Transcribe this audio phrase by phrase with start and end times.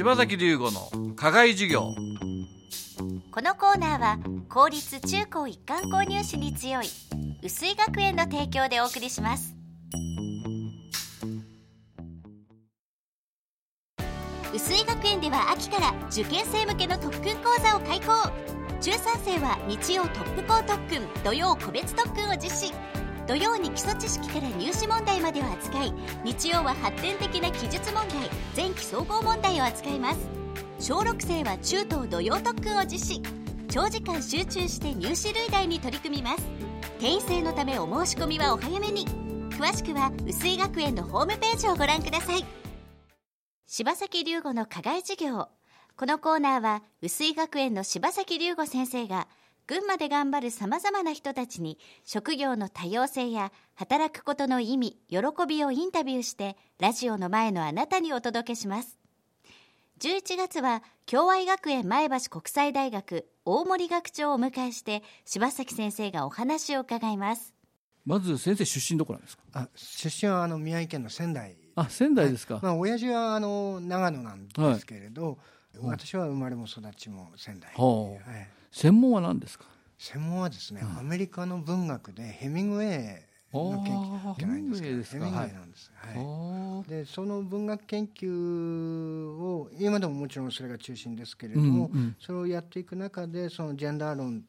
[0.00, 1.94] 柴崎龍吾の課外授業。
[3.30, 4.18] このコーナーは
[4.48, 6.86] 公立中高一貫購入士に強い
[7.42, 9.54] 薄井学園の提供でお送りします。
[14.54, 18.06] 薄井学園では秋から受験生向けの特訓講座を開講。
[18.80, 22.99] 中3生は日曜トップ校特訓土曜個別特訓を実施。
[23.26, 25.92] 土曜に基礎知識から入試問題までを扱い
[26.24, 30.18] 日曜は発展的な記述問題前期総合問題を扱います。
[30.78, 33.22] 小6生は中等土曜特訓を実施。
[33.68, 36.42] 長時間集中して入試類題に取り組みます。
[36.98, 39.06] 定員制のためお申し込みはお早めに。
[39.50, 42.44] 詳しくは薄井学園のホームページをご覧ください。
[43.66, 45.48] 柴崎龍吾の課外授業。
[45.96, 49.28] このコーナーは薄井学園の柴崎龍吾先生が
[49.66, 58.98] 群馬で頑張るさまざまな人たちに職業の多様性や働くことの意味喜びをインタビューしてラジオの前のあなたにお届けします。
[60.00, 67.54] 11月は共愛学園前橋国際大学大森学長をお迎えして柴崎先生がお話を伺います。
[68.06, 69.42] まず先生出身どこなんですか？
[69.52, 71.54] あ出身はあの宮城県の仙台。
[71.76, 75.36] あ仙台ですか、はい、まあ親父はあの長野なんですけれど、はい、
[75.82, 79.64] 私は生まれも育ちも仙台、はい、専門は何ですか？
[79.98, 94.44] 専門はですね、うん、アメリカの文学でヘミングウェイの研究じゃないんですけどヘミングウェイなんです、はい、でその文学研究を今でももちろんそれが中心ですけれども、うんうん、それをやっていく中でそのジェンダー論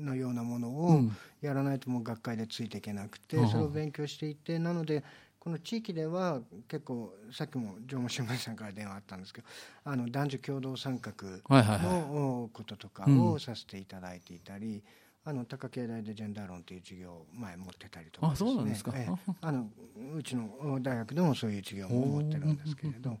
[0.00, 1.00] のようなものを
[1.42, 5.02] やらないともう学会でついていけなくて、うん、それを勉強していてなので
[5.48, 9.46] この地域では結構さっきも縄文新聞さんから電話あったんですけど
[9.82, 11.12] あの男女共同参画
[11.48, 14.82] のこととかをさせていただいていたり、
[15.24, 19.08] あの高経大でジェンダー論という授業を前持ってたりとか、ね、あそうなんですか、え
[19.40, 19.70] あの
[20.14, 23.16] うちの大学でもそういう授業も持ってるんですけれど。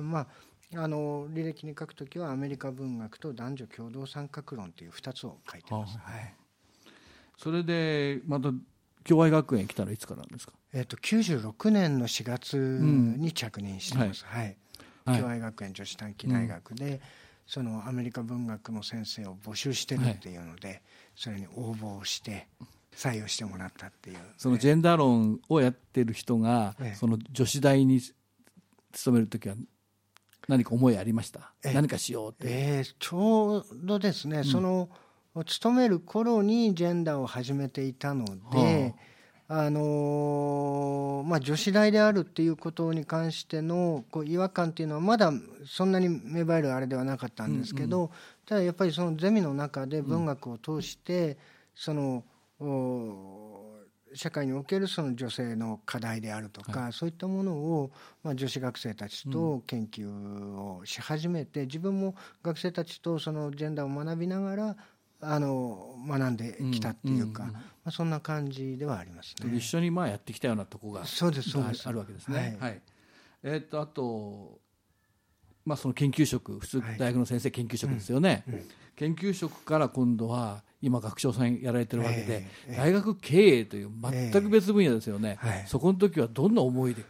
[0.00, 0.26] まあ
[0.74, 5.98] あの履歴に書くときはアメリカ文学と男女共同参画論という2つを書いてます。
[5.98, 6.34] はい、
[7.36, 8.52] それでまた
[9.02, 10.52] 共愛学園来たのいつからなんですか？
[10.72, 14.24] えっ、と九十六年の四月に着任してます。
[14.30, 14.56] うん、はい。
[15.04, 17.00] はい、共愛学園女子短期大学で、うん、
[17.44, 20.80] そのアメリカ文学の先生を募集してるっていうので、はい、
[21.16, 22.46] それに応募して
[22.94, 24.18] 採用してもらったっていう。
[24.38, 28.00] そのジェンダー論をやってる人が、その女子大に
[28.92, 29.56] 勤める時は
[30.46, 31.52] 何か思いありました？
[31.64, 34.88] 何かしようって、えー、ちょうどですね、うん、その
[35.46, 38.94] 勤める頃にジェンダーを始めていたので、
[39.48, 45.32] はあ、あのー、まあ、女子大であるっていうことに関してのこう違和感っていうのはまだ
[45.66, 48.10] そんなに芽生えるあれではなかったんですけど、
[48.44, 51.38] ただやっぱりそのゼミの中で文学を通して、
[51.74, 52.24] その
[54.14, 57.90] 社会におけるその女性の課題であるとか、はい、そういったものを、
[58.22, 64.76] まあ、女子学生たちと研究をし始めて、うん、自分も学生たちとそのジェンダーを学びながら
[65.22, 69.56] あの学んできたっていうか、うんうん、まあ、そんな感じではありますね。
[69.56, 71.88] 一緒にまあやってきたようなとこがそうですそうです。
[71.88, 72.56] あるわけですね。
[72.60, 72.82] はい、はい、
[73.44, 74.60] えー、っとあと
[75.64, 78.42] まあ、その研究職普通大学の先生研究職ですよね、はい。
[78.48, 87.04] うんうん、研究職から今度は今学長さんやられてるわけで、えー、大学経営という全く別分野ですよね、えーはい、そこの時はどんな思いで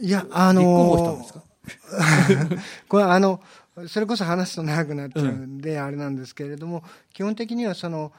[0.00, 2.58] いやあのー、
[2.88, 3.40] これあの
[3.88, 8.12] それこそ話すと長くなっちゃうんで、あれなんですけれども基本的にはその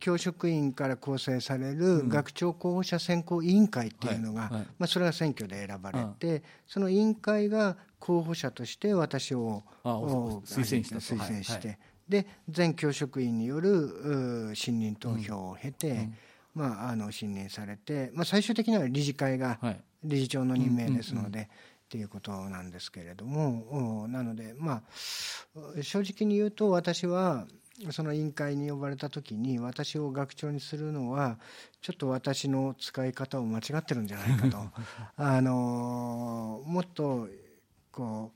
[0.00, 16.08] 教職員から構成される学長候補者選考委員会っていうのが、まあ、それが選挙で選ばれて、その委員会が候補者として私を推薦した推薦して、で全教職員による信任投票を経て、
[16.54, 19.60] まあ、あの信任されて、まあ、最終的には理事会が
[20.02, 21.48] 理事長の任命ですので。
[21.88, 27.46] っていうことなんですけれどもなのでまあ正直に言うと私は
[27.92, 31.38] その委員会に呼ばれた時に私を学長にするのは
[31.80, 34.58] ちょっと私の使い方を間違ってるんじゃないかと。
[35.16, 37.26] あのもっと
[37.90, 38.32] こ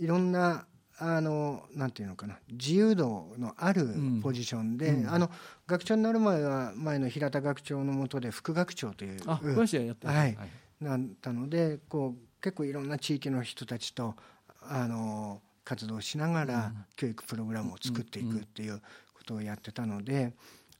[0.00, 0.66] ういろんな
[0.98, 5.02] あのなんていうのかな自由度のあるポジションで、うん。
[5.02, 5.30] うん、あの
[5.68, 10.08] 学長になる前は前の平田学長のもとで副学長というあ詳しいやって。
[10.08, 10.36] はい、
[10.80, 14.14] なったのでこう結構いろんな地域の人たちと
[14.62, 18.80] あの活動しながら教育プログラムを作っていくっていう
[19.14, 20.32] ことをやってたので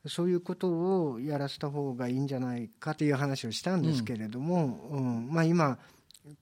[0.06, 0.68] そういうこと
[1.10, 5.28] をやらせた方がいいんじゃないかという話をしたんですけれども、うん。
[5.30, 5.78] まあ、今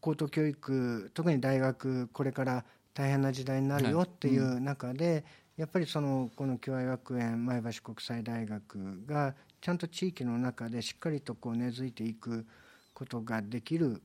[0.00, 2.64] 高等教育特に大学これから
[2.94, 5.24] 大変な時代になるよっていう中で、
[5.56, 12.46] やっぱりそのこの共愛学園前橋国際大学がちゃんと地域の中でしっかりとこう根付いていく
[12.92, 14.02] ことができる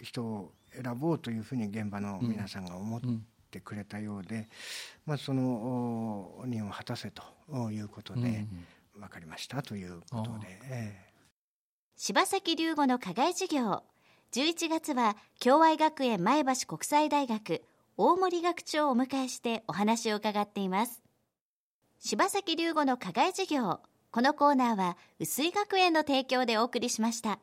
[0.00, 3.00] 人を選ぼうというふうに現場の皆さんが思っ
[3.50, 4.48] てくれたようで、
[5.04, 7.22] まあ、その任を果たせと
[7.70, 8.46] いうことで
[8.94, 10.48] 分かりましたということで。
[10.70, 11.12] ええ。
[11.96, 13.82] 柴崎龍吾の課外授業。
[14.32, 17.62] 11月は共愛学園前橋国際大学
[17.98, 21.02] 大森学長をお迎えしてお話を伺っています。
[21.98, 23.80] 柴崎龍吾の課外授業。
[24.12, 27.38] このコーナーは薄井学園の提供でお送りしました